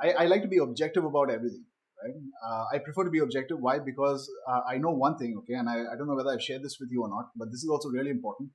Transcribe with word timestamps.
I, 0.00 0.10
I 0.12 0.26
like 0.26 0.42
to 0.42 0.48
be 0.48 0.58
objective 0.58 1.04
about 1.04 1.30
everything. 1.30 1.64
Right? 2.02 2.14
Uh, 2.46 2.64
I 2.74 2.78
prefer 2.78 3.04
to 3.04 3.10
be 3.10 3.20
objective. 3.20 3.58
Why? 3.58 3.78
Because 3.78 4.28
uh, 4.48 4.60
I 4.68 4.78
know 4.78 4.90
one 4.90 5.16
thing, 5.16 5.34
okay, 5.38 5.54
and 5.54 5.68
I, 5.68 5.80
I 5.80 5.96
don't 5.96 6.06
know 6.06 6.14
whether 6.14 6.30
I've 6.30 6.42
shared 6.42 6.62
this 6.62 6.76
with 6.78 6.90
you 6.92 7.02
or 7.02 7.08
not, 7.08 7.30
but 7.36 7.46
this 7.50 7.62
is 7.62 7.70
also 7.70 7.88
really 7.88 8.10
important. 8.10 8.50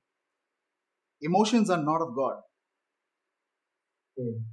Emotions 1.20 1.68
are 1.70 1.82
not 1.82 2.02
of 2.02 2.14
God. 2.14 2.36
Mm. 4.18 4.44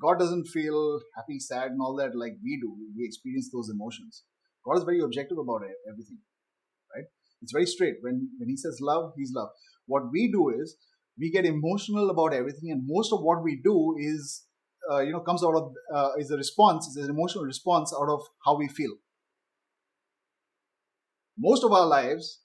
God 0.00 0.18
doesn't 0.18 0.48
feel 0.48 1.00
happy, 1.16 1.38
sad, 1.38 1.70
and 1.70 1.80
all 1.80 1.96
that 1.96 2.16
like 2.16 2.34
we 2.42 2.58
do. 2.60 2.76
We 2.96 3.04
experience 3.04 3.50
those 3.52 3.70
emotions. 3.70 4.24
God 4.64 4.78
is 4.78 4.84
very 4.84 5.00
objective 5.00 5.38
about 5.38 5.62
it, 5.62 5.76
everything, 5.90 6.18
right? 6.94 7.04
It's 7.40 7.52
very 7.52 7.66
straight. 7.66 7.96
When 8.00 8.30
when 8.38 8.48
He 8.48 8.56
says 8.56 8.78
love, 8.80 9.12
He's 9.16 9.32
love. 9.34 9.48
What 9.86 10.10
we 10.12 10.30
do 10.30 10.50
is 10.50 10.76
we 11.18 11.30
get 11.30 11.46
emotional 11.46 12.10
about 12.10 12.34
everything, 12.34 12.70
and 12.70 12.82
most 12.84 13.12
of 13.12 13.20
what 13.22 13.42
we 13.42 13.60
do 13.62 13.96
is 13.98 14.45
uh, 14.90 15.00
you 15.00 15.12
know 15.12 15.20
comes 15.20 15.42
out 15.44 15.54
of 15.54 15.72
uh, 15.94 16.10
is 16.18 16.30
a 16.30 16.36
response, 16.36 16.86
is 16.88 16.96
an 16.96 17.10
emotional 17.10 17.44
response 17.44 17.92
out 17.94 18.08
of 18.08 18.22
how 18.44 18.56
we 18.56 18.68
feel. 18.68 18.94
Most 21.38 21.64
of 21.64 21.72
our 21.72 21.86
lives 21.86 22.40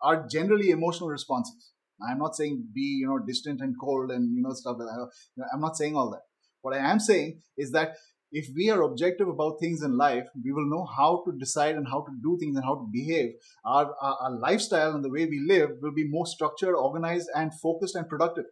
are 0.00 0.26
generally 0.28 0.70
emotional 0.70 1.08
responses. 1.08 1.70
I'm 2.08 2.18
not 2.18 2.34
saying 2.34 2.68
be 2.74 2.98
you 3.00 3.06
know 3.06 3.18
distant 3.18 3.60
and 3.60 3.74
cold 3.78 4.10
and 4.10 4.34
you 4.34 4.42
know 4.42 4.52
stuff. 4.52 4.76
Like 4.78 5.46
I'm 5.52 5.60
not 5.60 5.76
saying 5.76 5.96
all 5.96 6.10
that. 6.10 6.22
What 6.62 6.74
I 6.74 6.90
am 6.90 7.00
saying 7.00 7.40
is 7.56 7.72
that 7.72 7.96
if 8.32 8.48
we 8.56 8.70
are 8.70 8.80
objective 8.82 9.28
about 9.28 9.58
things 9.60 9.82
in 9.82 9.98
life, 9.98 10.26
we 10.42 10.52
will 10.52 10.68
know 10.68 10.86
how 10.96 11.22
to 11.26 11.38
decide 11.38 11.76
and 11.76 11.86
how 11.86 12.00
to 12.00 12.12
do 12.22 12.38
things 12.40 12.56
and 12.56 12.64
how 12.64 12.76
to 12.76 12.88
behave. 12.90 13.32
Our, 13.64 13.94
our, 14.00 14.16
our 14.22 14.30
lifestyle 14.30 14.94
and 14.94 15.04
the 15.04 15.10
way 15.10 15.26
we 15.26 15.44
live 15.46 15.72
will 15.82 15.92
be 15.92 16.08
more 16.08 16.26
structured, 16.26 16.74
organized, 16.74 17.28
and 17.34 17.52
focused 17.60 17.94
and 17.94 18.08
productive 18.08 18.46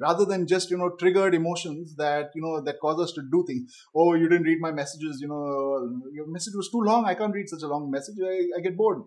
rather 0.00 0.24
than 0.24 0.46
just 0.46 0.70
you 0.70 0.78
know 0.78 0.90
triggered 0.98 1.34
emotions 1.34 1.94
that 1.96 2.30
you 2.34 2.42
know 2.42 2.60
that 2.60 2.80
cause 2.80 3.00
us 3.00 3.12
to 3.12 3.22
do 3.30 3.44
things 3.46 3.76
oh 3.94 4.14
you 4.14 4.28
didn't 4.28 4.46
read 4.46 4.60
my 4.60 4.72
messages 4.72 5.18
you 5.20 5.28
know 5.28 5.42
your 6.12 6.26
message 6.28 6.54
was 6.54 6.70
too 6.70 6.82
long 6.90 7.04
i 7.04 7.14
can't 7.14 7.34
read 7.34 7.48
such 7.48 7.62
a 7.62 7.66
long 7.66 7.90
message 7.90 8.16
i, 8.24 8.58
I 8.58 8.60
get 8.60 8.76
bored 8.76 9.02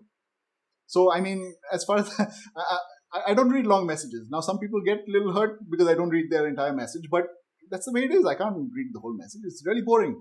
so 0.86 1.12
i 1.12 1.20
mean 1.20 1.54
as 1.72 1.84
far 1.84 1.98
as 1.98 2.10
I, 2.56 3.20
I, 3.28 3.34
don't 3.34 3.50
read 3.50 3.66
long 3.66 3.86
messages 3.86 4.26
now 4.30 4.40
some 4.40 4.58
people 4.58 4.80
get 4.84 4.98
a 5.08 5.10
little 5.10 5.32
hurt 5.34 5.58
because 5.70 5.88
i 5.88 5.94
don't 5.94 6.10
read 6.10 6.30
their 6.30 6.46
entire 6.46 6.74
message 6.74 7.08
but 7.10 7.24
that's 7.72 7.86
the 7.86 7.92
way 7.92 8.02
it 8.04 8.12
is. 8.12 8.26
I 8.26 8.34
can't 8.34 8.54
read 8.54 8.90
the 8.92 9.00
whole 9.00 9.16
message. 9.16 9.40
It's 9.44 9.62
really 9.66 9.80
boring. 9.80 10.20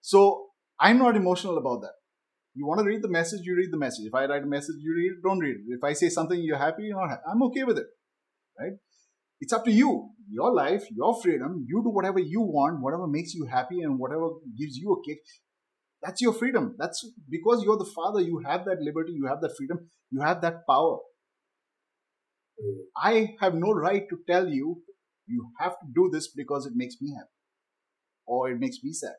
So 0.00 0.46
I'm 0.80 0.98
not 0.98 1.16
emotional 1.16 1.56
about 1.58 1.80
that. 1.82 1.94
You 2.54 2.66
want 2.66 2.80
to 2.80 2.84
read 2.84 3.02
the 3.02 3.08
message, 3.08 3.40
you 3.44 3.54
read 3.54 3.70
the 3.70 3.78
message. 3.78 4.06
If 4.06 4.14
I 4.14 4.24
write 4.26 4.42
a 4.42 4.46
message, 4.46 4.76
you 4.80 4.94
read 4.94 5.12
it, 5.12 5.22
don't 5.22 5.38
read 5.38 5.56
it. 5.56 5.74
If 5.76 5.84
I 5.84 5.92
say 5.92 6.08
something 6.08 6.38
you're 6.40 6.58
happy, 6.58 6.84
you're 6.84 7.00
not 7.00 7.10
happy. 7.10 7.22
I'm 7.30 7.42
okay 7.44 7.64
with 7.64 7.78
it. 7.78 7.86
Right? 8.58 8.72
It's 9.40 9.52
up 9.52 9.64
to 9.64 9.70
you. 9.70 10.10
Your 10.28 10.52
life, 10.52 10.84
your 10.90 11.20
freedom. 11.22 11.64
You 11.68 11.82
do 11.82 11.90
whatever 11.90 12.18
you 12.18 12.40
want, 12.40 12.80
whatever 12.80 13.06
makes 13.06 13.34
you 13.34 13.46
happy 13.46 13.80
and 13.80 13.98
whatever 13.98 14.30
gives 14.58 14.76
you 14.76 14.92
a 14.92 15.08
kick. 15.08 15.18
That's 16.02 16.20
your 16.20 16.32
freedom. 16.32 16.74
That's 16.78 17.08
because 17.28 17.62
you're 17.64 17.76
the 17.78 17.90
father, 17.94 18.20
you 18.20 18.42
have 18.46 18.64
that 18.64 18.80
liberty, 18.80 19.12
you 19.12 19.26
have 19.26 19.40
that 19.42 19.56
freedom, 19.56 19.88
you 20.10 20.20
have 20.20 20.40
that 20.42 20.66
power. 20.68 20.98
Mm. 22.62 22.78
I 22.96 23.34
have 23.40 23.54
no 23.54 23.72
right 23.72 24.08
to 24.08 24.18
tell 24.28 24.48
you 24.48 24.82
you 25.26 25.50
have 25.58 25.72
to 25.80 25.86
do 25.94 26.10
this 26.12 26.28
because 26.28 26.66
it 26.66 26.72
makes 26.74 26.96
me 27.00 27.12
happy 27.14 27.28
or 28.26 28.50
it 28.50 28.58
makes 28.58 28.78
me 28.82 28.92
sad. 28.92 29.14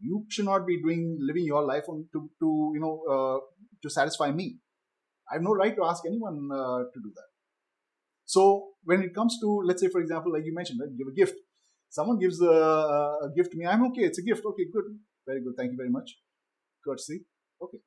You 0.00 0.24
should 0.28 0.44
not 0.44 0.66
be 0.66 0.80
doing 0.80 1.18
living 1.20 1.44
your 1.44 1.62
life 1.62 1.84
on, 1.88 2.06
to 2.12 2.30
to 2.40 2.72
you 2.74 2.80
know 2.80 3.02
uh, 3.10 3.38
to 3.82 3.90
satisfy 3.90 4.30
me. 4.30 4.58
I 5.30 5.34
have 5.36 5.42
no 5.42 5.54
right 5.54 5.74
to 5.74 5.84
ask 5.84 6.02
anyone 6.06 6.48
uh, 6.52 6.84
to 6.92 7.00
do 7.02 7.12
that. 7.14 7.35
So 8.26 8.72
when 8.84 9.02
it 9.02 9.14
comes 9.14 9.38
to 9.40 9.62
let's 9.64 9.80
say 9.80 9.88
for 9.88 10.00
example, 10.00 10.32
like 10.32 10.44
you 10.44 10.54
mentioned, 10.54 10.80
right, 10.80 10.96
give 10.96 11.08
a 11.08 11.14
gift. 11.14 11.36
Someone 11.88 12.18
gives 12.18 12.40
a, 12.42 12.46
a 13.26 13.30
gift 13.34 13.52
to 13.52 13.56
me. 13.58 13.64
I'm 13.64 13.86
okay. 13.86 14.02
It's 14.02 14.18
a 14.18 14.22
gift. 14.22 14.44
Okay, 14.44 14.64
good, 14.72 14.84
very 15.26 15.42
good. 15.42 15.54
Thank 15.56 15.70
you 15.72 15.76
very 15.76 15.90
much. 15.90 16.18
Courtesy. 16.84 17.24
Okay. 17.62 17.78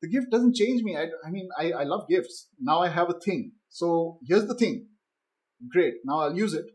The 0.00 0.08
gift 0.08 0.30
doesn't 0.30 0.54
change 0.54 0.82
me. 0.82 0.96
I, 0.96 1.06
I 1.26 1.30
mean, 1.30 1.48
I, 1.58 1.72
I 1.72 1.82
love 1.82 2.08
gifts. 2.08 2.48
Now 2.58 2.80
I 2.80 2.88
have 2.88 3.10
a 3.10 3.18
thing. 3.18 3.52
So 3.68 4.20
here's 4.26 4.46
the 4.46 4.54
thing. 4.54 4.86
Great. 5.68 5.94
Now 6.04 6.20
I'll 6.20 6.36
use 6.36 6.54
it 6.54 6.66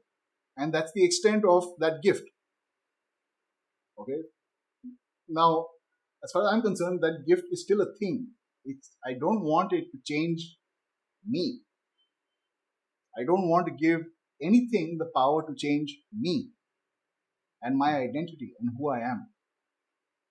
and 0.57 0.73
that's 0.73 0.91
the 0.93 1.03
extent 1.03 1.43
of 1.47 1.65
that 1.79 2.01
gift. 2.01 2.23
Okay. 3.99 4.21
Now, 5.27 5.67
as 6.23 6.31
far 6.31 6.43
as 6.43 6.53
I'm 6.53 6.61
concerned, 6.61 6.99
that 7.01 7.25
gift 7.27 7.43
is 7.51 7.63
still 7.63 7.81
a 7.81 7.93
thing. 7.99 8.27
It's, 8.65 8.91
I 9.05 9.13
don't 9.13 9.43
want 9.43 9.73
it 9.73 9.85
to 9.91 9.97
change 10.05 10.57
me. 11.27 11.59
I 13.17 13.23
don't 13.23 13.49
want 13.49 13.67
to 13.67 13.73
give 13.73 14.01
anything 14.41 14.97
the 14.97 15.09
power 15.15 15.45
to 15.47 15.55
change 15.55 15.95
me 16.17 16.49
and 17.61 17.77
my 17.77 17.95
identity 17.95 18.53
and 18.59 18.69
who 18.77 18.89
I 18.89 18.99
am. 18.99 19.29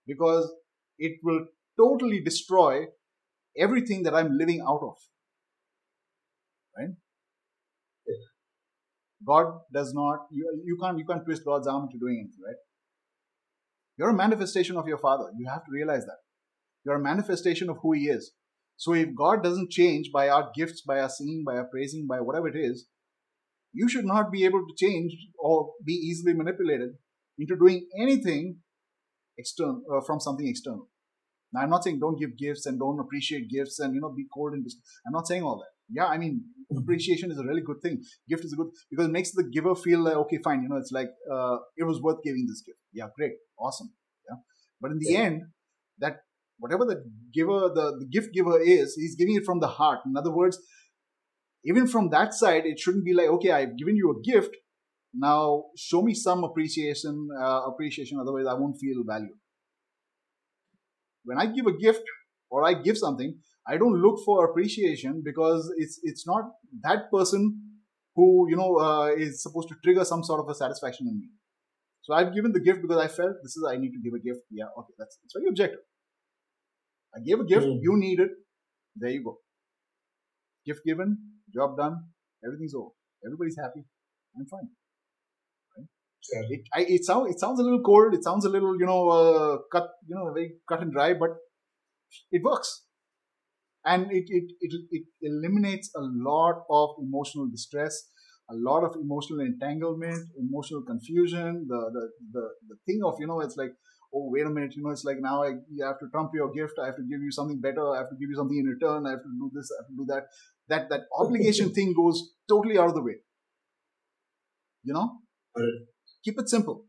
Because 0.06 0.52
it 0.98 1.18
will 1.22 1.46
totally 1.78 2.20
destroy 2.20 2.86
everything 3.56 4.02
that 4.02 4.14
I'm 4.14 4.36
living 4.36 4.60
out 4.60 4.80
of. 4.82 4.96
Right? 6.76 6.94
God 9.24 9.60
does 9.72 9.92
not, 9.94 10.26
you, 10.30 10.62
you 10.64 10.76
can't 10.82 10.98
you 10.98 11.04
can't 11.04 11.24
twist 11.24 11.44
God's 11.44 11.68
arm 11.68 11.88
to 11.92 11.98
doing 11.98 12.18
anything, 12.18 12.40
right? 12.44 12.56
You're 13.96 14.10
a 14.10 14.14
manifestation 14.14 14.76
of 14.76 14.88
your 14.88 14.98
Father. 14.98 15.30
You 15.38 15.46
have 15.48 15.64
to 15.64 15.70
realize 15.70 16.04
that. 16.06 16.18
You're 16.84 16.96
a 16.96 17.00
manifestation 17.00 17.68
of 17.70 17.78
who 17.82 17.92
He 17.92 18.08
is. 18.08 18.32
So 18.82 18.94
if 18.94 19.14
God 19.16 19.42
doesn't 19.42 19.70
change 19.70 20.10
by 20.12 20.28
our 20.28 20.50
gifts, 20.54 20.82
by 20.82 20.98
our 21.00 21.08
singing, 21.08 21.42
by 21.46 21.56
our 21.56 21.68
praising, 21.72 22.06
by 22.08 22.20
whatever 22.20 22.48
it 22.48 22.56
is, 22.56 22.86
you 23.72 23.88
should 23.88 24.04
not 24.04 24.32
be 24.32 24.44
able 24.44 24.64
to 24.66 24.74
change 24.84 25.12
or 25.38 25.72
be 25.84 25.92
easily 25.92 26.34
manipulated 26.34 26.90
into 27.38 27.56
doing 27.56 27.86
anything 27.98 28.56
external 29.38 29.82
uh, 29.92 30.00
from 30.06 30.20
something 30.20 30.48
external. 30.48 30.88
Now, 31.52 31.60
I'm 31.60 31.70
not 31.70 31.84
saying 31.84 32.00
don't 32.00 32.18
give 32.18 32.36
gifts 32.36 32.66
and 32.66 32.78
don't 32.78 32.98
appreciate 32.98 33.50
gifts 33.50 33.78
and 33.78 33.94
you 33.94 34.00
know 34.00 34.12
be 34.16 34.26
cold 34.34 34.52
and 34.54 34.64
distant. 34.64 34.84
I'm 35.06 35.12
not 35.12 35.28
saying 35.28 35.42
all 35.42 35.58
that 35.58 35.72
yeah 35.92 36.06
i 36.06 36.18
mean 36.18 36.42
appreciation 36.76 37.30
is 37.30 37.38
a 37.38 37.44
really 37.44 37.60
good 37.60 37.80
thing 37.82 38.02
gift 38.28 38.44
is 38.44 38.52
a 38.52 38.56
good 38.56 38.68
because 38.90 39.06
it 39.06 39.12
makes 39.12 39.32
the 39.32 39.44
giver 39.52 39.74
feel 39.74 40.00
like 40.00 40.16
okay 40.16 40.38
fine 40.42 40.62
you 40.62 40.68
know 40.68 40.76
it's 40.76 40.92
like 40.92 41.10
uh, 41.30 41.56
it 41.76 41.84
was 41.84 42.00
worth 42.00 42.22
giving 42.24 42.46
this 42.48 42.62
gift 42.66 42.78
yeah 42.92 43.08
great 43.16 43.32
awesome 43.58 43.90
yeah 44.28 44.36
but 44.80 44.90
in 44.90 44.98
the 44.98 45.12
yeah. 45.12 45.20
end 45.20 45.42
that 45.98 46.20
whatever 46.62 46.84
the 46.90 46.96
giver 47.36 47.60
the, 47.78 47.86
the 48.00 48.08
gift 48.16 48.32
giver 48.38 48.56
is 48.60 48.94
he's 48.94 49.16
giving 49.20 49.36
it 49.40 49.44
from 49.44 49.60
the 49.64 49.72
heart 49.78 50.00
in 50.06 50.16
other 50.22 50.34
words 50.40 50.58
even 51.64 51.86
from 51.94 52.10
that 52.16 52.34
side 52.40 52.64
it 52.72 52.78
shouldn't 52.78 53.04
be 53.10 53.14
like 53.20 53.28
okay 53.36 53.52
i've 53.58 53.76
given 53.82 53.96
you 54.02 54.10
a 54.14 54.20
gift 54.32 54.56
now 55.28 55.64
show 55.76 56.02
me 56.08 56.14
some 56.14 56.44
appreciation 56.48 57.28
uh, 57.44 57.60
appreciation 57.70 58.18
otherwise 58.24 58.46
i 58.54 58.58
won't 58.64 58.82
feel 58.84 59.02
valued 59.12 59.38
when 61.30 61.38
i 61.38 61.46
give 61.46 61.66
a 61.66 61.78
gift 61.86 62.04
or 62.50 62.64
i 62.64 62.74
give 62.88 62.98
something 63.06 63.34
I 63.66 63.76
don't 63.76 64.00
look 64.02 64.18
for 64.24 64.44
appreciation 64.44 65.22
because 65.24 65.72
it's 65.76 66.00
it's 66.02 66.26
not 66.26 66.44
that 66.82 67.10
person 67.12 67.60
who 68.16 68.48
you 68.50 68.56
know 68.56 68.76
uh, 68.76 69.06
is 69.16 69.42
supposed 69.42 69.68
to 69.68 69.76
trigger 69.84 70.04
some 70.04 70.24
sort 70.24 70.40
of 70.40 70.48
a 70.48 70.54
satisfaction 70.54 71.06
in 71.08 71.18
me. 71.18 71.28
So 72.02 72.14
I've 72.14 72.34
given 72.34 72.52
the 72.52 72.60
gift 72.60 72.82
because 72.82 72.98
I 72.98 73.06
felt 73.06 73.36
this 73.42 73.56
is 73.56 73.64
I 73.68 73.76
need 73.76 73.92
to 73.92 74.00
give 74.02 74.14
a 74.14 74.18
gift. 74.18 74.40
Yeah, 74.50 74.66
okay, 74.78 74.94
that's 74.98 75.18
it's 75.24 75.34
very 75.34 75.48
objective. 75.48 75.80
I 77.14 77.20
gave 77.20 77.40
a 77.40 77.44
gift, 77.44 77.66
mm. 77.66 77.78
you 77.80 77.96
need 77.96 78.20
it. 78.20 78.30
There 78.96 79.10
you 79.10 79.24
go. 79.24 79.38
Gift 80.66 80.80
given, 80.86 81.18
job 81.54 81.76
done, 81.76 81.96
everything's 82.44 82.74
over. 82.74 82.90
Everybody's 83.24 83.56
happy. 83.56 83.84
I'm 84.36 84.46
fine. 84.46 84.68
Right? 85.76 85.86
Yeah. 86.32 86.56
It, 86.56 86.60
I, 86.74 86.80
it, 86.88 87.04
sound, 87.04 87.30
it 87.30 87.38
sounds 87.38 87.60
a 87.60 87.62
little 87.62 87.82
cold. 87.82 88.14
It 88.14 88.24
sounds 88.24 88.44
a 88.44 88.48
little, 88.48 88.78
you 88.78 88.86
know, 88.86 89.08
uh, 89.08 89.58
cut, 89.70 89.90
you 90.06 90.14
know, 90.14 90.32
very 90.32 90.52
cut 90.68 90.82
and 90.82 90.92
dry, 90.92 91.14
but 91.14 91.30
it 92.30 92.42
works 92.42 92.84
and 93.84 94.06
it, 94.10 94.24
it, 94.28 94.44
it, 94.60 94.80
it 94.90 95.04
eliminates 95.22 95.90
a 95.96 96.00
lot 96.00 96.62
of 96.70 96.90
emotional 97.00 97.48
distress 97.50 98.08
a 98.50 98.54
lot 98.54 98.84
of 98.84 98.94
emotional 99.00 99.40
entanglement 99.40 100.28
emotional 100.38 100.82
confusion 100.82 101.66
the, 101.68 101.90
the 101.92 102.08
the 102.32 102.48
the 102.68 102.76
thing 102.86 103.00
of 103.04 103.14
you 103.18 103.26
know 103.26 103.40
it's 103.40 103.56
like 103.56 103.72
oh 104.14 104.28
wait 104.30 104.46
a 104.46 104.50
minute 104.50 104.74
you 104.76 104.82
know 104.82 104.90
it's 104.90 105.04
like 105.04 105.20
now 105.20 105.42
I, 105.42 105.50
you 105.74 105.84
have 105.84 105.98
to 106.00 106.08
trump 106.12 106.32
your 106.34 106.52
gift 106.52 106.78
i 106.82 106.86
have 106.86 106.96
to 106.96 107.02
give 107.02 107.22
you 107.22 107.30
something 107.30 107.60
better 107.60 107.84
i 107.94 107.98
have 107.98 108.10
to 108.10 108.16
give 108.20 108.28
you 108.30 108.36
something 108.36 108.58
in 108.58 108.66
return 108.66 109.06
i 109.06 109.10
have 109.10 109.22
to 109.22 109.32
do 109.42 109.50
this 109.54 109.70
i 109.72 109.82
have 109.82 109.88
to 109.88 109.96
do 109.96 110.06
that. 110.08 110.26
That 110.68 110.88
that 110.90 111.02
obligation 111.18 111.74
thing 111.74 111.92
goes 111.92 112.34
totally 112.48 112.78
out 112.78 112.88
of 112.88 112.94
the 112.94 113.02
way. 113.02 113.16
You 114.84 114.94
know? 114.94 115.18
Keep 116.24 116.38
it 116.38 116.48
simple. 116.48 116.86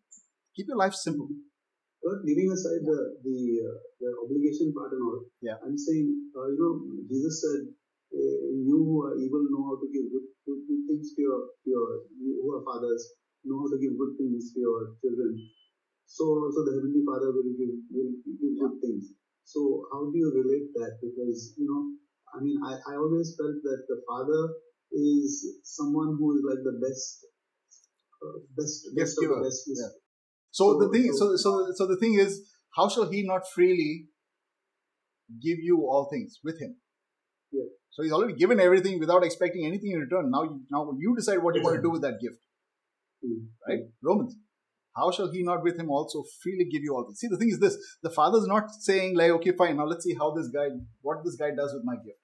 Keep 0.55 0.67
your 0.69 0.77
life 0.77 0.93
simple. 0.93 1.27
But 2.03 2.21
leaving 2.23 2.51
aside 2.51 2.85
the 2.85 2.99
the, 3.25 3.37
uh, 3.65 3.77
the 3.99 4.09
obligation 4.23 4.73
part 4.77 4.91
and 4.93 5.01
all, 5.01 5.25
yeah. 5.41 5.57
I'm 5.65 5.77
saying, 5.77 6.07
uh, 6.35 6.47
you 6.53 6.59
know, 6.59 6.73
Jesus 7.09 7.41
said, 7.41 7.63
uh, 8.13 8.39
"You 8.69 8.77
who 8.87 8.95
are 9.07 9.15
evil 9.17 9.43
know 9.49 9.63
how 9.71 9.77
to 9.81 9.87
give 9.89 10.05
good, 10.13 10.27
good, 10.45 10.61
good 10.67 10.83
things 10.87 11.15
to 11.15 11.21
your, 11.21 11.39
your 11.65 11.85
you 12.19 12.43
who 12.43 12.55
are 12.55 12.63
fathers 12.63 13.15
know 13.43 13.59
how 13.63 13.69
to 13.71 13.79
give 13.79 13.97
good 13.97 14.13
things 14.19 14.53
to 14.53 14.59
your 14.59 14.95
children. 15.01 15.31
So, 16.05 16.25
so 16.53 16.59
the 16.65 16.73
heavenly 16.77 17.03
Father 17.05 17.31
will 17.33 17.51
give 17.57 17.73
will 17.91 18.13
give 18.25 18.53
good 18.59 18.75
things. 18.81 19.13
So, 19.43 19.87
how 19.91 20.07
do 20.11 20.15
you 20.17 20.29
relate 20.31 20.71
that? 20.77 20.99
Because 21.01 21.55
you 21.57 21.65
know, 21.67 21.81
I 22.35 22.43
mean, 22.43 22.57
I, 22.63 22.73
I 22.91 22.93
always 22.97 23.35
felt 23.39 23.57
that 23.63 23.81
the 23.89 23.99
Father 24.07 24.53
is 24.91 25.59
someone 25.63 26.15
who 26.19 26.37
is 26.37 26.41
like 26.45 26.61
the 26.63 26.77
best, 26.79 27.25
uh, 28.21 28.37
best, 28.57 28.87
best 28.95 29.17
of 29.23 29.29
the 29.29 29.41
best. 29.43 29.63
Yeah 29.67 29.91
So 30.51 30.77
the 30.79 30.89
thing, 30.93 31.11
so 31.13 31.35
so- 31.35 31.37
so 31.43 31.51
so 31.77 31.87
the 31.87 31.97
thing 31.97 32.15
is, 32.15 32.41
how 32.77 32.87
shall 32.89 33.09
he 33.09 33.23
not 33.25 33.47
freely 33.55 34.09
give 35.41 35.59
you 35.59 35.77
all 35.89 36.07
things 36.11 36.39
with 36.43 36.59
him? 36.61 36.75
Yeah. 37.51 37.69
So 37.91 38.03
he's 38.03 38.11
already 38.11 38.33
given 38.33 38.59
everything 38.59 38.99
without 38.99 39.23
expecting 39.23 39.65
anything 39.65 39.91
in 39.91 39.99
return. 39.99 40.31
Now, 40.31 40.43
you, 40.43 40.61
now 40.71 40.91
you 40.97 41.15
decide 41.15 41.39
what 41.43 41.55
you 41.55 41.61
want 41.63 41.75
to 41.77 41.81
do 41.81 41.91
with 41.91 42.01
that 42.01 42.19
gift, 42.21 42.41
Hmm. 43.25 43.45
right? 43.67 43.83
Romans. 44.01 44.35
How 44.95 45.11
shall 45.11 45.31
he 45.31 45.43
not 45.43 45.63
with 45.63 45.79
him 45.79 45.89
also 45.89 46.23
freely 46.41 46.65
give 46.65 46.83
you 46.83 46.93
all 46.95 47.07
this? 47.07 47.19
See, 47.19 47.27
the 47.27 47.37
thing 47.37 47.49
is 47.49 47.59
this: 47.59 47.77
the 48.03 48.09
father's 48.09 48.47
not 48.47 48.69
saying 48.79 49.17
like, 49.17 49.31
okay, 49.31 49.51
fine, 49.51 49.77
now 49.77 49.85
let's 49.85 50.03
see 50.03 50.15
how 50.15 50.33
this 50.33 50.47
guy, 50.47 50.67
what 51.01 51.23
this 51.23 51.35
guy 51.35 51.49
does 51.55 51.73
with 51.73 51.83
my 51.83 51.95
gift. 51.95 52.19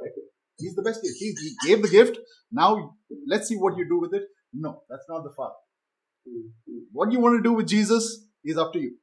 Right? 0.00 0.12
He's 0.58 0.74
the 0.74 0.82
best 0.82 1.02
gift. 1.02 1.16
He, 1.18 1.34
he 1.40 1.68
gave 1.68 1.82
the 1.82 1.88
gift. 1.88 2.18
Now 2.52 2.94
let's 3.26 3.48
see 3.48 3.56
what 3.56 3.76
you 3.76 3.88
do 3.88 3.98
with 3.98 4.14
it. 4.14 4.24
No, 4.52 4.82
that's 4.88 5.06
not 5.08 5.22
the 5.22 5.32
father. 5.36 5.54
What 6.92 7.12
you 7.12 7.20
want 7.20 7.38
to 7.38 7.42
do 7.42 7.52
with 7.52 7.68
Jesus 7.68 8.24
is 8.44 8.58
up 8.58 8.72
to 8.72 8.78
you. 8.78 8.96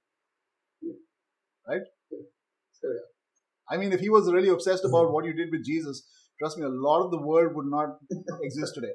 Right? 1.67 1.81
I 3.69 3.77
mean, 3.77 3.93
if 3.93 4.01
he 4.01 4.09
was 4.09 4.31
really 4.31 4.49
obsessed 4.49 4.83
about 4.83 5.11
what 5.11 5.25
you 5.25 5.33
did 5.33 5.49
with 5.51 5.65
Jesus, 5.65 6.03
trust 6.39 6.57
me, 6.57 6.65
a 6.65 6.69
lot 6.69 7.03
of 7.03 7.11
the 7.11 7.21
world 7.21 7.55
would 7.55 7.67
not 7.67 7.97
exist 8.41 8.75
today, 8.75 8.93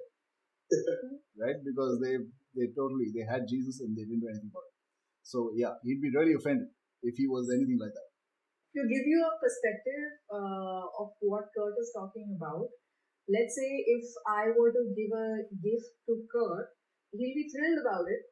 right? 1.43 1.59
Because 1.65 2.01
they 2.03 2.17
they 2.57 2.69
totally 2.77 3.09
they 3.15 3.25
had 3.25 3.49
Jesus 3.49 3.81
and 3.81 3.97
they 3.97 4.05
didn't 4.05 4.21
do 4.25 4.29
anything 4.31 4.51
about 4.53 4.67
it. 4.69 4.77
So 5.23 5.53
yeah, 5.55 5.75
he'd 5.85 6.01
be 6.03 6.11
really 6.15 6.35
offended 6.35 6.69
if 7.03 7.15
he 7.17 7.27
was 7.29 7.51
anything 7.53 7.79
like 7.81 7.95
that. 7.95 8.09
to 8.77 8.83
give 8.89 9.07
you 9.07 9.21
a 9.25 9.35
perspective 9.43 10.09
uh, 10.33 10.85
of 11.03 11.09
what 11.21 11.51
Kurt 11.57 11.75
is 11.81 11.91
talking 11.97 12.37
about, 12.37 12.69
let's 13.29 13.55
say 13.57 13.71
if 13.97 14.05
I 14.29 14.53
were 14.57 14.73
to 14.73 14.85
give 14.97 15.13
a 15.13 15.31
gift 15.65 15.89
to 16.09 16.15
Kurt, 16.33 16.69
he'll 17.13 17.37
be 17.41 17.47
thrilled 17.51 17.81
about 17.83 18.07
it. 18.09 18.23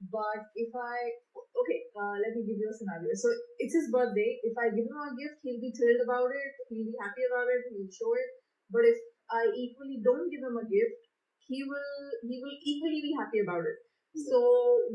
But 0.00 0.48
if 0.56 0.72
I, 0.72 0.96
okay, 1.36 1.80
uh, 1.92 2.16
let 2.24 2.32
me 2.36 2.42
give 2.48 2.56
you 2.56 2.68
a 2.72 2.76
scenario. 2.76 3.12
So 3.14 3.28
it's 3.60 3.76
his 3.76 3.92
birthday. 3.92 4.40
If 4.44 4.56
I 4.56 4.72
give 4.72 4.88
him 4.88 4.96
a 4.96 5.12
gift, 5.12 5.44
he'll 5.44 5.60
be 5.60 5.72
thrilled 5.76 6.04
about 6.08 6.32
it. 6.32 6.52
He'll 6.72 6.88
be 6.88 6.96
happy 7.00 7.24
about 7.28 7.48
it. 7.52 7.62
He'll 7.68 7.92
show 7.92 8.12
it. 8.16 8.28
But 8.72 8.88
if 8.88 8.96
I 9.28 9.52
equally 9.52 10.00
don't 10.00 10.28
give 10.32 10.40
him 10.40 10.56
a 10.56 10.64
gift, 10.64 11.00
he 11.50 11.66
will 11.66 11.98
he 12.22 12.38
will 12.38 12.56
equally 12.62 13.02
be 13.02 13.12
happy 13.18 13.42
about 13.42 13.66
it. 13.66 13.78
So 14.14 14.38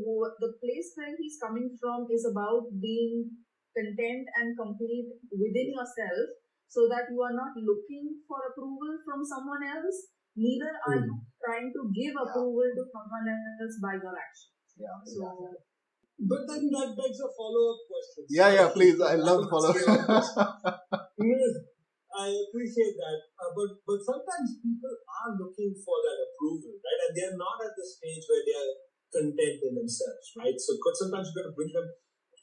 wh- 0.04 0.32
the 0.40 0.56
place 0.60 0.92
where 0.96 1.12
he's 1.20 1.36
coming 1.40 1.76
from 1.80 2.08
is 2.08 2.24
about 2.28 2.72
being 2.80 3.28
content 3.76 4.24
and 4.40 4.56
complete 4.56 5.12
within 5.30 5.68
yourself 5.76 6.26
so 6.68 6.88
that 6.88 7.12
you 7.12 7.20
are 7.20 7.36
not 7.36 7.52
looking 7.60 8.24
for 8.26 8.40
approval 8.50 8.96
from 9.04 9.20
someone 9.20 9.60
else 9.62 10.08
neither 10.36 10.72
are 10.88 10.96
you 10.96 11.12
trying 11.44 11.68
to 11.76 11.82
give 11.96 12.12
Yeah. 12.16 12.24
approval 12.24 12.68
to 12.78 12.82
someone 12.92 13.26
else 13.32 13.76
by 13.84 13.94
your 14.00 14.16
actions 14.16 14.80
Yeah. 14.80 14.96
so 15.04 15.28
But 16.18 16.42
then 16.48 16.70
that 16.72 16.96
begs 16.96 17.20
a 17.20 17.28
follow-up 17.38 17.80
question. 17.88 18.24
Yeah, 18.36 18.48
yeah, 18.58 18.68
please. 18.72 18.96
I 19.00 19.16
love 19.20 19.44
the 19.44 19.48
follow. 19.52 19.68
Up. 19.68 19.76
I 22.16 22.32
appreciate 22.32 22.96
that, 22.96 23.18
uh, 23.36 23.52
but 23.52 23.76
but 23.84 24.00
sometimes 24.00 24.56
people 24.64 24.94
are 25.20 25.36
looking 25.36 25.76
for 25.84 26.00
that 26.00 26.16
right? 26.54 27.00
And 27.08 27.12
they're 27.16 27.38
not 27.38 27.58
at 27.64 27.74
the 27.74 27.86
stage 27.86 28.22
where 28.30 28.44
they 28.46 28.56
are 28.56 28.72
content 29.10 29.58
in 29.66 29.72
themselves, 29.74 30.26
right? 30.38 30.56
So 30.56 30.78
sometimes 30.78 31.30
you've 31.30 31.38
got 31.42 31.50
to 31.50 31.56
bring 31.56 31.72
them. 31.74 31.86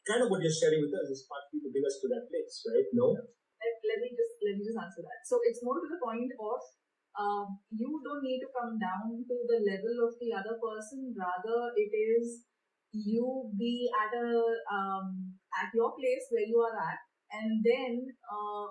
Kind 0.04 0.20
of 0.20 0.28
what 0.28 0.44
you're 0.44 0.52
sharing 0.52 0.84
with 0.84 0.92
us 0.92 1.08
is 1.08 1.24
partly 1.32 1.64
to 1.64 1.72
bring 1.72 1.88
us 1.88 1.96
to 2.04 2.12
that 2.12 2.28
place, 2.28 2.60
right? 2.68 2.88
No, 2.92 3.16
let, 3.64 3.74
let 3.88 4.00
me 4.04 4.10
just 4.12 4.34
let 4.44 4.54
me 4.60 4.64
just 4.64 4.80
answer 4.80 5.04
that 5.04 5.24
so 5.24 5.40
it's 5.48 5.64
more 5.64 5.80
to 5.80 5.88
the 5.88 6.02
point 6.04 6.32
of 6.36 6.60
um, 7.14 7.62
you 7.70 8.02
don't 8.02 8.26
need 8.26 8.42
to 8.42 8.50
come 8.50 8.76
down 8.82 9.22
to 9.22 9.36
the 9.46 9.60
level 9.62 9.96
of 10.10 10.18
the 10.18 10.34
other 10.34 10.58
person 10.58 11.14
rather 11.16 11.72
it 11.78 11.94
is 11.94 12.50
you 12.92 13.50
be 13.58 13.90
at 13.90 14.12
a 14.14 14.30
um, 14.70 15.38
at 15.54 15.70
your 15.74 15.94
place 15.96 16.26
where 16.30 16.46
you 16.46 16.60
are 16.60 16.78
at 16.78 17.00
and 17.34 17.64
then 17.66 17.94
uh, 18.30 18.68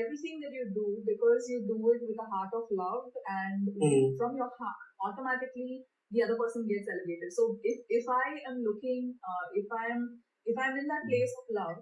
everything 0.00 0.40
that 0.42 0.52
you 0.52 0.66
do 0.74 0.86
because 1.06 1.42
you 1.52 1.64
do 1.68 1.78
it 1.94 2.00
with 2.06 2.18
a 2.20 2.28
heart 2.34 2.52
of 2.58 2.64
love 2.72 3.08
and 3.28 3.68
Mm. 3.78 4.16
from 4.18 4.36
your 4.40 4.50
heart 4.60 4.82
automatically 5.08 5.84
the 6.10 6.22
other 6.24 6.36
person 6.40 6.66
gets 6.70 6.86
elevated 6.94 7.30
so 7.38 7.58
if 7.62 7.78
if 8.00 8.04
i 8.16 8.26
am 8.50 8.62
looking 8.68 9.14
uh, 9.32 9.46
if 9.62 9.66
i 9.80 9.84
am 9.96 10.04
if 10.46 10.56
i'm 10.58 10.76
in 10.82 10.86
that 10.92 11.04
place 11.10 11.34
of 11.42 11.46
love 11.60 11.78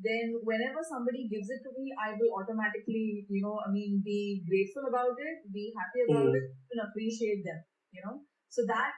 then 0.00 0.32
whenever 0.48 0.80
somebody 0.80 1.28
gives 1.28 1.48
it 1.52 1.60
to 1.62 1.70
me, 1.76 1.92
I 2.00 2.16
will 2.16 2.32
automatically, 2.40 3.26
you 3.28 3.42
know, 3.44 3.60
I 3.60 3.68
mean, 3.70 4.00
be 4.04 4.42
grateful 4.48 4.88
about 4.88 5.12
it, 5.20 5.44
be 5.52 5.72
happy 5.76 6.08
about 6.08 6.32
Mm. 6.32 6.40
it, 6.40 6.46
and 6.72 6.80
appreciate 6.88 7.44
them, 7.44 7.60
you 7.92 8.00
know. 8.04 8.24
So 8.48 8.64
that, 8.66 8.96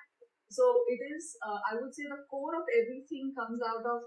so 0.50 0.62
it 0.86 1.00
is, 1.02 1.34
uh, 1.42 1.58
I 1.58 1.74
would 1.80 1.90
say 1.94 2.06
the 2.06 2.22
core 2.30 2.54
of 2.54 2.66
everything 2.70 3.34
comes 3.34 3.58
out 3.66 3.82
of 3.82 4.00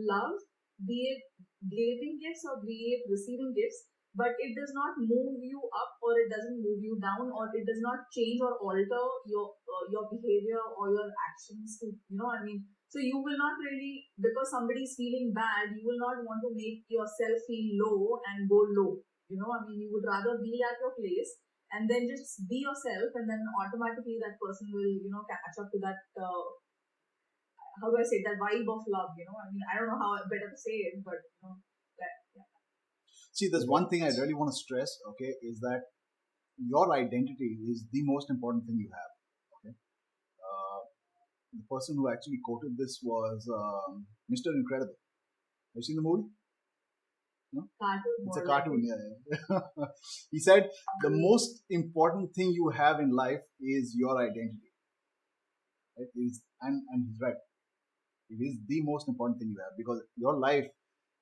love, 0.00 0.40
be 0.86 1.12
it 1.12 1.22
giving 1.66 2.18
gifts 2.22 2.44
or 2.46 2.62
be 2.62 3.02
receiving 3.10 3.54
gifts, 3.56 3.90
but 4.14 4.34
it 4.38 4.54
does 4.56 4.72
not 4.74 4.98
move 4.98 5.38
you 5.42 5.60
up 5.74 5.92
or 6.02 6.14
it 6.18 6.30
doesn't 6.30 6.58
move 6.62 6.80
you 6.82 6.98
down 7.02 7.30
or 7.30 7.50
it 7.54 7.66
does 7.66 7.82
not 7.82 8.08
change 8.14 8.40
or 8.40 8.56
alter 8.58 9.04
your 9.26 9.46
uh, 9.52 9.84
your 9.90 10.06
behavior 10.10 10.62
or 10.78 10.90
your 10.90 11.08
actions 11.28 11.78
to, 11.82 11.90
you 11.92 12.16
know, 12.18 12.30
I 12.30 12.42
mean, 12.42 12.64
so 12.88 12.98
you 12.98 13.20
will 13.20 13.36
not 13.36 13.60
really, 13.60 14.08
because 14.16 14.48
somebody 14.50 14.82
is 14.88 14.96
feeling 14.96 15.32
bad, 15.36 15.76
you 15.76 15.84
will 15.84 16.00
not 16.00 16.24
want 16.24 16.40
to 16.46 16.50
make 16.56 16.88
yourself 16.88 17.36
feel 17.46 17.66
low 17.84 18.16
and 18.32 18.48
go 18.48 18.64
low. 18.64 18.96
You 19.28 19.36
know, 19.36 19.52
I 19.52 19.60
mean, 19.68 19.84
you 19.84 19.92
would 19.92 20.08
rather 20.08 20.40
be 20.40 20.56
at 20.64 20.80
your 20.80 20.96
place 20.96 21.36
and 21.68 21.84
then 21.84 22.08
just 22.08 22.48
be 22.48 22.64
yourself, 22.64 23.12
and 23.12 23.28
then 23.28 23.44
automatically 23.60 24.16
that 24.24 24.40
person 24.40 24.72
will, 24.72 24.88
you 24.88 25.12
know, 25.12 25.20
catch 25.28 25.52
up 25.60 25.68
to 25.68 25.78
that. 25.84 26.00
Uh, 26.16 26.48
how 27.80 27.90
do 27.90 27.96
I 27.98 28.06
say 28.06 28.22
that 28.26 28.38
vibe 28.38 28.68
of 28.68 28.82
love? 28.86 29.14
You 29.16 29.26
know, 29.26 29.38
I 29.38 29.46
mean, 29.50 29.62
I 29.66 29.78
don't 29.78 29.88
know 29.88 30.00
how 30.00 30.18
better 30.28 30.50
to 30.50 30.58
say 30.58 30.86
it, 30.90 31.02
but 31.04 31.18
you 31.18 31.42
know, 31.42 31.56
that, 31.98 32.12
yeah. 32.34 32.48
See, 33.32 33.48
there's 33.48 33.66
one 33.66 33.88
thing 33.88 34.02
I 34.02 34.10
really 34.18 34.34
want 34.34 34.50
to 34.50 34.56
stress, 34.56 34.90
okay, 35.14 35.32
is 35.42 35.60
that 35.60 35.88
your 36.58 36.92
identity 36.92 37.58
is 37.70 37.86
the 37.92 38.02
most 38.04 38.30
important 38.30 38.66
thing 38.66 38.78
you 38.78 38.90
have. 38.90 39.12
Okay, 39.58 39.74
uh, 40.42 40.80
the 41.54 41.64
person 41.70 41.94
who 41.96 42.10
actually 42.10 42.42
quoted 42.44 42.76
this 42.76 42.98
was 43.02 43.48
um, 43.48 44.06
Mr. 44.26 44.50
Incredible. 44.54 44.98
Have 45.74 45.80
you 45.80 45.82
seen 45.82 45.96
the 45.96 46.02
movie? 46.02 46.28
No? 47.52 47.64
Cartoon. 47.80 48.26
It's 48.26 48.36
a 48.36 48.40
more 48.40 48.48
like 48.48 48.64
cartoon. 48.64 48.82
Yeah. 48.84 49.58
yeah. 49.78 49.86
he 50.30 50.38
said 50.38 50.68
the 51.02 51.10
most 51.10 51.62
important 51.70 52.34
thing 52.34 52.50
you 52.52 52.70
have 52.76 53.00
in 53.00 53.14
life 53.14 53.40
is 53.60 53.94
your 53.96 54.18
identity. 54.18 54.72
Right? 55.96 56.08
Is, 56.14 56.42
and 56.60 56.82
and 56.90 57.06
he's 57.06 57.18
right. 57.22 57.34
It 58.30 58.42
is 58.42 58.58
the 58.66 58.80
most 58.82 59.08
important 59.08 59.38
thing 59.38 59.48
you 59.50 59.60
have 59.62 59.76
because 59.76 60.02
your 60.16 60.38
life 60.38 60.66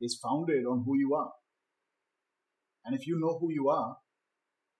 is 0.00 0.18
founded 0.22 0.64
on 0.66 0.82
who 0.84 0.98
you 0.98 1.14
are. 1.14 1.30
And 2.84 2.94
if 2.94 3.06
you 3.06 3.18
know 3.18 3.38
who 3.40 3.52
you 3.52 3.68
are, 3.68 3.96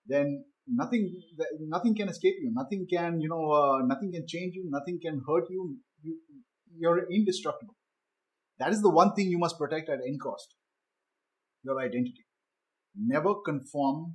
then 0.06 0.45
nothing 0.66 1.21
nothing 1.61 1.95
can 1.95 2.09
escape 2.09 2.35
you. 2.40 2.52
Nothing 2.52 2.87
can 2.92 3.21
you 3.21 3.28
know 3.28 3.50
uh, 3.50 3.78
nothing 3.85 4.12
can 4.12 4.26
change 4.26 4.54
you. 4.54 4.64
Nothing 4.68 4.99
can 5.02 5.23
hurt 5.26 5.45
you. 5.50 5.76
you. 6.02 6.18
You're 6.78 7.11
indestructible. 7.11 7.75
That 8.59 8.73
is 8.73 8.83
the 8.83 8.90
one 8.90 9.14
thing 9.14 9.28
you 9.28 9.38
must 9.38 9.59
protect 9.59 9.88
at 9.88 10.00
any 10.06 10.18
cost. 10.18 10.54
Your 11.62 11.80
identity. 11.80 12.26
Never 12.95 13.35
conform 13.45 14.14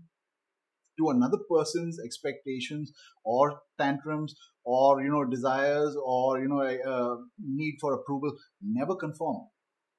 to 0.99 1.09
another 1.09 1.37
person's 1.49 1.99
expectations 2.03 2.91
or 3.23 3.59
tantrums 3.79 4.35
or 4.63 5.01
you 5.01 5.09
know 5.09 5.25
desires 5.25 5.95
or 6.03 6.39
you 6.39 6.47
know 6.47 6.61
uh, 6.61 7.15
need 7.39 7.77
for 7.81 7.93
approval. 7.93 8.31
Never 8.61 8.95
conform 8.95 9.47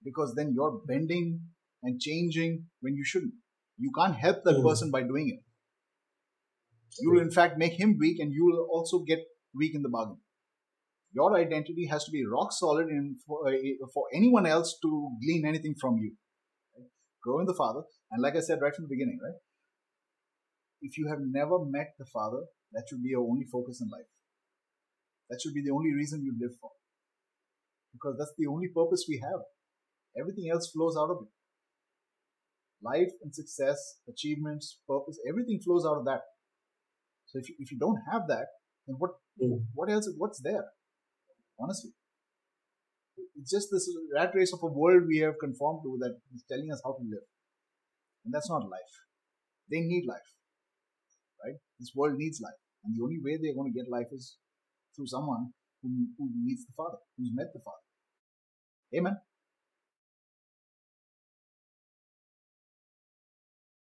because 0.04 0.34
then 0.34 0.52
you're 0.54 0.80
bending 0.87 1.40
and 1.82 2.00
changing 2.00 2.66
when 2.80 2.94
you 2.94 3.04
shouldn't. 3.04 3.34
You 3.78 3.90
can't 3.96 4.16
help 4.16 4.44
that 4.44 4.56
Mm. 4.56 4.68
person 4.68 4.90
by 4.90 5.02
doing 5.02 5.28
it. 5.30 5.40
You 7.00 7.11
will, 7.12 7.20
in 7.20 7.30
fact, 7.30 7.58
make 7.58 7.72
him 7.80 7.96
weak, 7.99 8.18
and 8.20 8.32
you 8.32 8.44
will 8.44 8.66
also 8.70 8.99
get 9.00 9.20
weak 9.54 9.75
in 9.75 9.82
the 9.82 9.88
bargain. 9.88 10.18
Your 11.14 11.34
identity 11.37 11.87
has 11.90 12.04
to 12.04 12.11
be 12.11 12.25
rock 12.25 12.52
solid 12.52 12.88
in 12.88 13.16
for, 13.26 13.49
uh, 13.49 13.52
for 13.94 14.04
anyone 14.14 14.46
else 14.46 14.78
to 14.82 14.90
glean 15.22 15.46
anything 15.46 15.75
from 15.80 15.96
you. 15.99 16.12
Right? 16.76 16.88
Grow 17.22 17.40
in 17.40 17.46
the 17.46 17.54
Father, 17.54 17.82
and 18.11 18.22
like 18.22 18.37
I 18.37 18.40
said 18.40 18.61
right 18.61 18.75
from 18.75 18.84
the 18.84 18.94
beginning, 18.94 19.18
right? 19.22 19.38
If 20.82 20.98
you 20.98 21.08
have 21.08 21.20
never 21.20 21.64
met 21.64 21.94
the 21.98 22.04
Father, 22.04 22.42
that 22.72 22.84
should 22.88 23.02
be 23.02 23.10
your 23.10 23.22
only 23.30 23.46
focus 23.50 23.80
in 23.80 23.88
life. 23.88 24.10
That 25.30 25.40
should 25.40 25.54
be 25.54 25.62
the 25.64 25.70
only 25.72 25.92
reason 25.94 26.22
you 26.24 26.34
live 26.38 26.56
for, 26.60 26.70
because 27.92 28.16
that's 28.18 28.34
the 28.36 28.48
only 28.48 28.68
purpose 28.68 29.06
we 29.08 29.22
have. 29.22 29.40
Everything 30.18 30.50
else 30.50 30.70
flows 30.70 30.96
out 30.98 31.10
of 31.10 31.22
it. 31.22 31.30
Life 32.82 33.12
and 33.22 33.32
success, 33.34 33.78
achievements, 34.08 34.80
purpose, 34.88 35.18
everything 35.26 35.60
flows 35.64 35.86
out 35.86 35.98
of 35.98 36.04
that. 36.04 36.22
So 37.26 37.38
if 37.38 37.48
you, 37.48 37.54
if 37.60 37.72
you 37.72 37.78
don't 37.78 38.00
have 38.10 38.28
that, 38.28 38.46
then 38.86 38.96
what 38.98 39.12
Mm. 39.40 39.64
what 39.72 39.90
else? 39.90 40.06
What's 40.18 40.40
there? 40.42 40.64
Honestly, 41.58 41.92
it's 43.36 43.50
just 43.50 43.68
this 43.72 43.88
rat 44.14 44.34
race 44.34 44.52
of 44.52 44.62
a 44.62 44.66
world 44.66 45.04
we 45.08 45.20
have 45.24 45.38
conformed 45.40 45.80
to 45.84 45.96
that 46.02 46.18
is 46.34 46.44
telling 46.50 46.70
us 46.70 46.82
how 46.84 46.92
to 46.92 47.02
live, 47.02 47.24
and 48.26 48.34
that's 48.34 48.50
not 48.50 48.68
life. 48.68 48.94
They 49.70 49.80
need 49.80 50.04
life, 50.04 50.34
right? 51.44 51.56
This 51.78 51.92
world 51.94 52.16
needs 52.16 52.40
life, 52.40 52.61
and 52.84 52.94
the 52.96 53.02
only 53.02 53.18
way 53.22 53.38
they're 53.40 53.54
going 53.54 53.72
to 53.72 53.78
get 53.78 53.90
life 53.90 54.08
is 54.12 54.37
through 54.94 55.06
someone 55.06 55.52
who, 55.82 55.88
who 56.18 56.30
meets 56.44 56.64
the 56.64 56.72
Father, 56.76 56.99
who's 57.18 57.30
met 57.34 57.52
the 57.52 57.61
Father. 57.61 57.87
Amen. 58.94 59.16